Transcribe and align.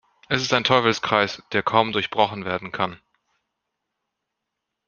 Es 0.29 0.41
ist 0.41 0.51
ein 0.51 0.63
Teufelskreis, 0.63 1.43
der 1.51 1.61
kaum 1.61 1.91
durchbrochen 1.91 2.43
werden 2.43 2.71
kann. 2.71 2.99